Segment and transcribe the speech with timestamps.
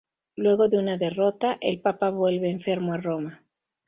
[0.35, 3.43] Luego de una derrota, el Papa vuelve enfermo a Roma.